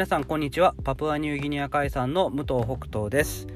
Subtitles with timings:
[0.00, 0.74] 皆さんこんにちは。
[0.82, 3.46] パプアニューギニア海産の武藤北斗です、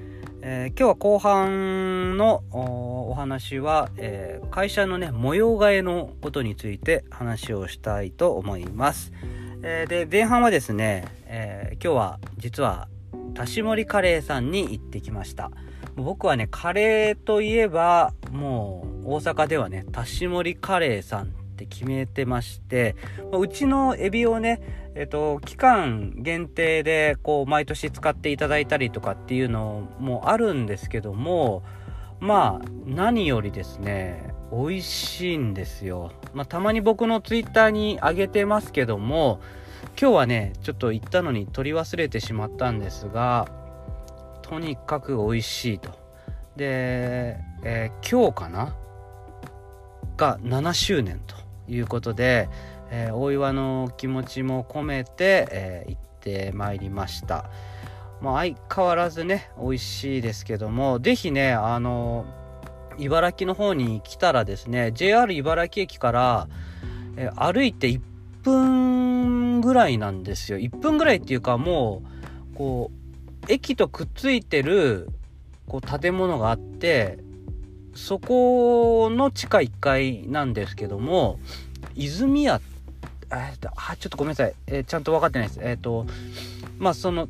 [0.43, 9.15] えー、今日は後半のお話は、えー、会社のね模様替えのことについて話をしたいと思います、
[9.63, 12.89] えー、で前半はですね、え今日は実は
[13.33, 15.51] 田し森カレーさんに行ってきました。
[15.97, 21.33] 僕はねカレーといえばもう大阪ではね田し森カレーさん
[21.65, 22.97] って決めてまして、
[23.33, 24.61] うちのエビをね、
[24.95, 31.65] えっと、期間限定でこう毎年使っていただいたりとかっていうのもあるんですけども
[32.21, 39.41] まあ何よりですね美味しいんですよ、まあ、たまに僕のツイッターに上げてますけども
[40.01, 43.49] 今日はねちょっと言ったのに取り忘れてしまったんですが
[44.43, 45.91] とにかく美味しいと。
[46.55, 48.77] で、えー、今日かな？
[50.17, 51.44] が7周年と。
[51.69, 52.49] いうことで、
[52.91, 57.51] えー、お祝いの気持ちも込めて、えー、行ってまいりました。
[58.21, 62.25] まあ、相変わらずね美味しいですけども是非ねあの
[62.97, 66.49] 茨城の方に来たらですね JR 茨城駅から、
[67.17, 68.01] えー、歩いて1
[68.43, 72.03] 分ぐらいなんですよ1分ぐらいっていうかも
[72.53, 75.09] うこう駅とくっついてる
[75.69, 77.19] こう建物があって
[77.95, 81.39] そこの地下1階なんですけども、
[81.97, 82.61] 泉屋、
[83.33, 84.55] えっと、あ、ちょっとごめんなさい。
[84.67, 85.61] えー、ちゃんと分かってないです。
[85.63, 86.07] えっ、ー、と、
[86.79, 87.29] まあ、その、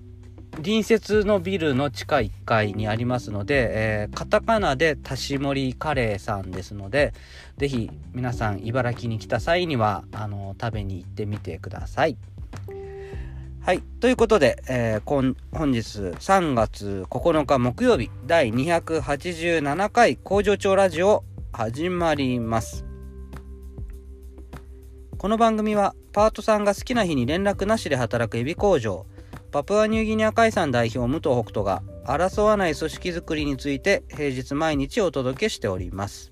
[0.57, 7.13] 隣接のビルの地下1階にありますので、えー、カタカナで田し森カレーさんですので、
[7.57, 12.17] ぜひ皆さん茨城に来た際には、あの、食べに行ってみてください。
[13.65, 13.81] はい。
[14.01, 22.94] ということで、えー、本日3月9日木曜日第287回工場長ラジオ始まります。
[25.25, 29.07] この番組はパートさんが好きな日に連絡なしで働くエビ工場
[29.53, 36.31] パプアニューギニア海産代表武藤北斗が争わない組織づくりについて平日毎日お届けしております。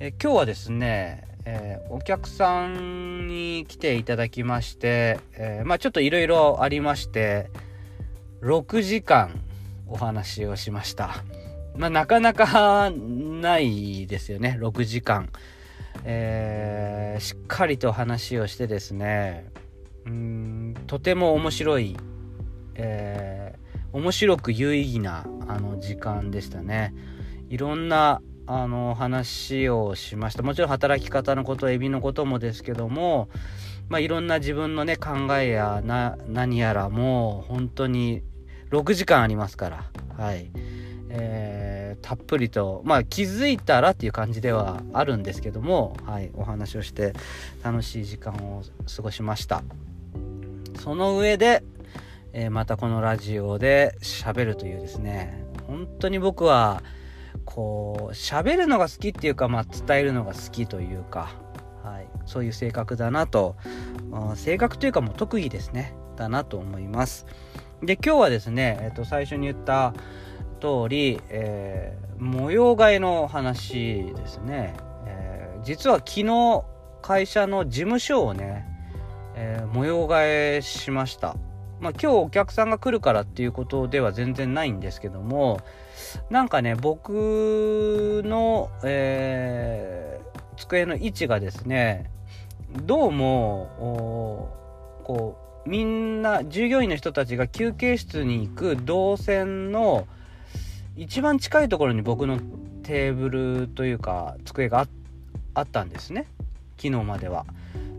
[0.00, 7.52] え今日はですねえー、お客さんに来ていただきまして、えー、まあちょっといろいろありまして
[8.42, 9.40] 6時間
[9.86, 11.22] お話をしました
[11.78, 14.58] まあなかなかないですよね。
[14.60, 15.30] 6時間。
[16.04, 19.50] えー、しっかりと話をしてですね。
[20.06, 21.96] うんとても面白い、
[22.76, 26.94] えー、面白く有意義なあの時間でしたね。
[27.48, 30.42] いろんなあの話をしました。
[30.42, 33.28] もちろん働き方のことエビのこともですけども、
[33.88, 38.22] まあ、いろんな自分のね考えやな何やらもう本当に
[38.70, 39.90] 6時間ありますから。
[40.16, 40.50] はい。
[41.08, 47.12] えー、たっぷりとまあ気づいたらっていう感じではあるんですけども、はい、お話をして
[47.62, 48.62] 楽しい時間を
[48.94, 49.62] 過ごしました。
[50.80, 51.62] その上で、
[52.32, 56.82] えー、またこのラジオで喋るというですね本当に僕は
[57.44, 61.30] こう喋るのが好きっていうか、まあ、伝えるのが好きというか、
[61.82, 63.56] はい、そういう性格だなと、
[64.34, 67.26] 性格というかもう特技ですねだなと思います。
[67.82, 69.94] で今日はですね、えっと、最初に言った
[70.66, 74.74] 通り、えー、模様替えの話ですね、
[75.06, 76.64] えー、実は昨日
[77.02, 78.66] 会社の事務所をね、
[79.36, 81.36] えー、模様替えしました。
[81.78, 85.60] まあ今日お客さんが来るからっていうことでは全然ないんですけども
[86.30, 90.18] なんかね僕の、え、
[90.56, 92.10] 机の位置がですね
[92.86, 94.48] どうも
[95.04, 100.08] こうみんな従業員の人たちが休憩室に行く動線の
[100.96, 102.38] 一番近いところに僕の
[102.82, 104.86] テーブルというか机が
[105.54, 106.26] あったんですね
[106.76, 107.46] 昨日までは。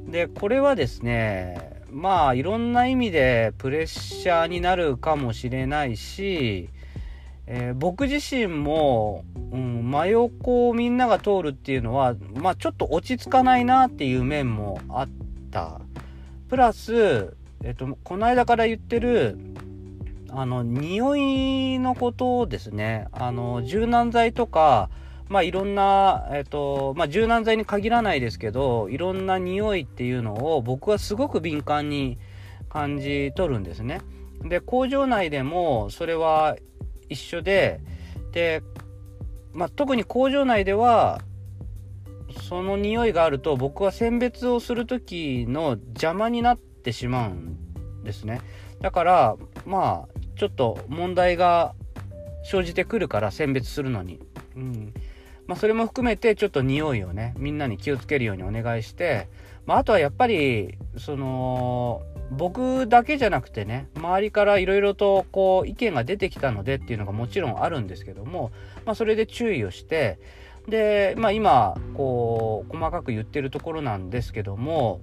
[0.08, 6.70] でこれはですねまあいろんな意味でプレッシャーになるかもしれないし
[7.50, 15.10] えー、僕自身も、うん、真横をみんなが通るっていうのは、まあ、ちょっと落ち着かないなっていう面もあっ
[15.50, 15.80] た。
[16.50, 19.38] プラス、えっ、と、この間から言ってる、
[20.30, 23.08] あの、匂いのことですね。
[23.12, 24.90] あの、柔軟剤とか、
[25.30, 32.18] まあ、いろんな、えっ、と、まあ、柔軟剤に限らないですけど、いろんな匂いっていうのを僕はすごく敏感に
[32.70, 34.02] 感じ取るんですね。
[34.44, 36.56] で、工場内でもそれは
[37.10, 37.80] 一緒で
[38.32, 38.62] で、
[39.54, 41.22] まあ、特に工場内では
[42.48, 48.42] その匂いがあると僕は選別をする時の邪魔になってしまうんですね
[48.82, 49.36] だから
[49.66, 51.74] まあちょっと問題が
[52.50, 54.20] 生じてくるから選別するのに、
[54.56, 54.94] うん、
[55.48, 59.28] まあ、それも含めてちょっと匂いをねみんなに気をつけるようにお願いして、
[59.66, 68.52] まあ、あとはやっぱりその僕だけじゃなくてね周りからいろいろとこう意見が出てきたのでっていうのがもちろんあるんですけども、
[68.86, 70.20] まあ、それで注意をして
[70.68, 75.02] で、まあ、今こう細かく言ってるところなんですけども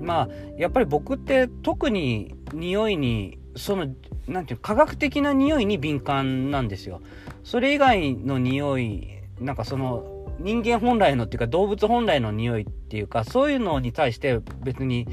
[0.00, 3.86] まあやっぱり僕って特に匂いにその
[4.26, 7.00] 何て言う科学的な匂いに敏感なんですよ。
[7.44, 9.08] それ以外の匂い
[9.40, 15.06] なんかその人間本来のっていうか動物本来の匂いっていうかそういうのに対して別に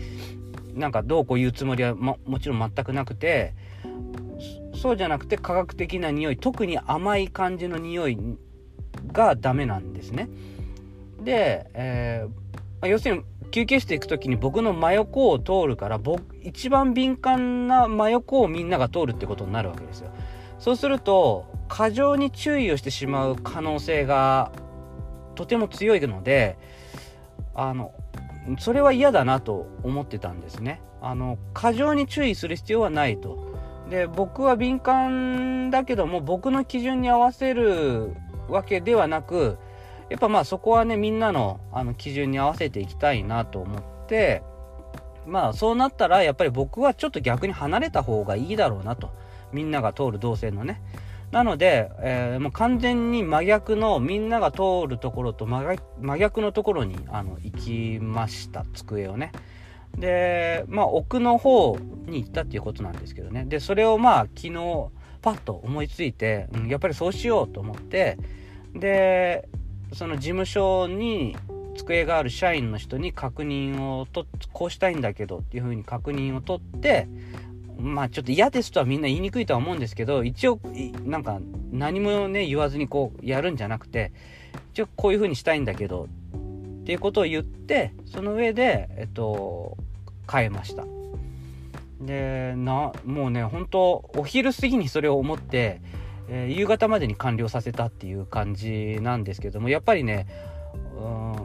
[0.73, 3.53] なんかどうこう言うつもりは、ま、もちろん全くなくて
[4.75, 8.17] そうじゃなくて科学的な匂い特に甘い感じの匂い
[9.11, 10.29] がダメなんですね。
[11.23, 20.11] で、えー、要するに休憩室行く時に僕の真横を通るから僕一番敏感な真横をみんなが通るってことになるわけですよ。
[20.59, 24.51] そうすると過剰に注意をしてしまう可能性が
[25.35, 26.57] とても強いので
[27.53, 27.91] あの
[28.59, 30.81] それは嫌だなと思ってたんですね。
[31.01, 33.53] あの過剰に注意する必要はないと。
[33.89, 38.15] で僕は敏感だけども僕の基準に合わせる
[38.49, 39.57] わけではなく
[40.09, 44.43] やっぱまあそこはねみんなのあの基準に合わせていきたいなと思って
[45.25, 49.09] まあそうなったらやっぱり僕はちょっと逆に離れた方がいいだろうなと。
[49.51, 50.81] みんなが通る動線のね。
[51.31, 55.77] なので、えー、もう完全に真逆のみんなが通るところと真
[56.17, 58.65] 逆のところにあの行きました。
[58.73, 59.31] 机をね。
[59.97, 63.45] でまあ奥の方に行ったっていうことなんですけどね。
[63.45, 64.53] でそれをまあ昨日
[65.21, 68.17] パッと思いついて、うん、やっぱりそうしようと思って
[68.73, 69.47] で
[69.95, 71.37] その事務所に
[71.77, 77.07] 机がある社員の人に確認をとこうしたいんだけどっていうふうに確認を取って
[77.79, 80.59] まあちょっと嫌ですとはみんな言いにくいとは思うんですけど一応
[81.05, 81.39] なんか
[81.71, 84.11] 何もね言わずにこうやるんじゃなくて
[84.73, 86.09] 一応こういうふうにしたいんだけど
[86.81, 89.77] っていうことを言ってその上でえっと
[90.29, 90.83] 変えました。
[92.01, 95.79] でなもうね本当お昼過ぎにそれを思って
[96.27, 100.27] えー、夕方までに完了させたっていう感じなんですけどもやっぱりね、
[100.97, 101.35] うん、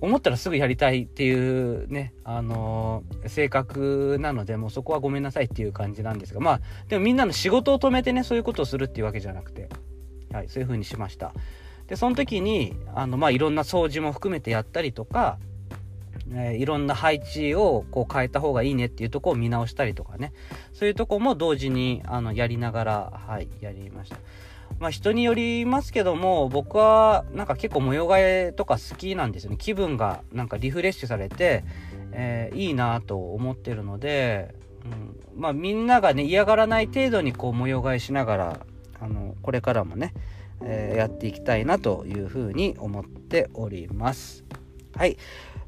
[0.00, 9.68] 思ったらすぐやりたいっていうね、あのー、性格なのでもうそこはごめんなさいっていう感じなんですがまあでもみんなの仕事を止めてねそういうことをするっていうわけじゃなくて、
[10.32, 11.32] はい、そういう風にしました。
[11.86, 15.38] でその時にあの、まあ、いろんな掃除も含めてやったりとか
[16.34, 20.32] え、いろんな配置をこう変えた方がいいねっていうとこを見直したりとかね。
[20.72, 24.16] そういうとこも同時にあのやりながらはいやりました。
[24.78, 29.56] まあ人によりますけども僕はなんか結構模様替えとか好きなんですよね。
[29.58, 31.64] 気分がなんかリフレッシュされて、
[32.12, 34.54] えー、いいなと思ってるので、
[34.84, 38.66] うん、まあみんながね嫌がらない程度にこう模様替えしながら
[39.00, 40.14] あのこれからもね、
[40.62, 44.44] えー、やっていきたいなというふうに思っております。
[44.96, 45.16] はい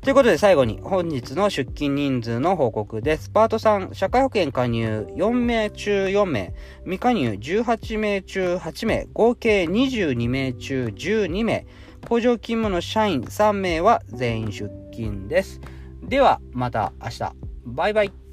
[0.04, 3.30] ということで最後に本日の出勤人数の報告です。
[3.30, 11.66] パート3、社会保険加入4名中4名、未加入18名中8名、合計22名中12名、
[12.06, 15.62] 工場勤務の社員3名は全員出勤です。
[16.02, 17.32] ではまた明日。
[17.64, 18.23] バイバイ。